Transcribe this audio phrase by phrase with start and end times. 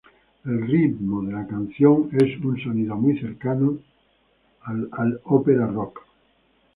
[0.45, 3.77] El ritmo de la canción es un sonido muy cercano
[4.63, 5.99] al ópera rock.